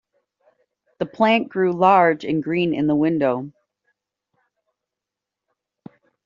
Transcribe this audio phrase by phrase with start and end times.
[0.97, 3.51] The plant grew large and green in the window.